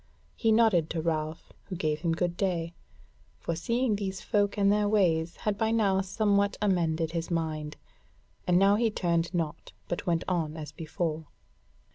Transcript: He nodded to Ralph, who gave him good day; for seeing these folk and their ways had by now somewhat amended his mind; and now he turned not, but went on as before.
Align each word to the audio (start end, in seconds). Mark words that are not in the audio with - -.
He 0.35 0.51
nodded 0.51 0.89
to 0.89 0.99
Ralph, 1.03 1.53
who 1.65 1.75
gave 1.75 1.99
him 2.01 2.13
good 2.13 2.35
day; 2.35 2.73
for 3.37 3.53
seeing 3.55 3.95
these 3.95 4.19
folk 4.19 4.57
and 4.57 4.71
their 4.71 4.89
ways 4.89 5.35
had 5.37 5.59
by 5.59 5.69
now 5.69 6.01
somewhat 6.01 6.57
amended 6.59 7.11
his 7.11 7.29
mind; 7.29 7.77
and 8.47 8.57
now 8.57 8.77
he 8.77 8.89
turned 8.89 9.31
not, 9.31 9.73
but 9.87 10.07
went 10.07 10.23
on 10.27 10.57
as 10.57 10.71
before. 10.71 11.27